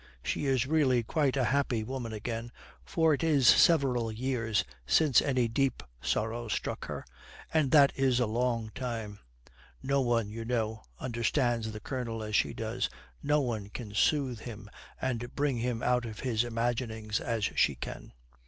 She 0.23 0.47
is 0.47 0.65
really 0.65 1.03
quite 1.03 1.37
a 1.37 1.43
happy 1.53 1.83
woman 1.83 2.11
again, 2.11 2.51
for 2.83 3.13
it 3.13 3.23
is 3.23 3.47
several 3.47 4.11
years 4.11 4.65
since 4.87 5.21
any 5.21 5.47
deep 5.47 5.83
sorrow 6.01 6.47
struck 6.47 6.85
her; 6.85 7.05
and 7.53 7.69
that 7.69 7.91
is 7.95 8.19
a 8.19 8.25
long 8.25 8.71
time. 8.73 9.19
No 9.83 10.01
one, 10.01 10.27
you 10.31 10.43
know, 10.43 10.81
understands 10.99 11.71
the 11.71 11.79
Colonel 11.79 12.23
as 12.23 12.35
she 12.35 12.51
does, 12.51 12.89
no 13.21 13.41
one 13.41 13.69
can 13.69 13.93
soothe 13.93 14.39
him 14.39 14.71
and 14.99 15.35
bring 15.35 15.57
him 15.57 15.83
out 15.83 16.05
of 16.05 16.21
his 16.21 16.43
imaginings 16.43 17.19
as 17.19 17.45
she 17.55 17.75
can. 17.75 18.11